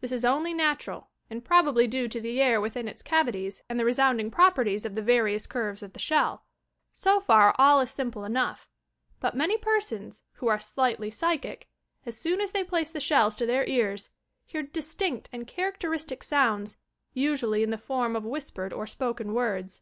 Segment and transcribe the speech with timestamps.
[0.00, 3.78] This is only natural and prob ably due to the air within its cavities and
[3.78, 6.46] the resound ing properties of the various curves of the shell.
[6.94, 8.70] So far all is simple enough,
[9.20, 11.68] but many persons, who are slightly psychic,
[12.06, 14.08] as soon as they place the shells to their ears,
[14.50, 16.78] bear distinct and characteristic sounds,
[17.12, 19.74] usually in the form of whispered or spoken words.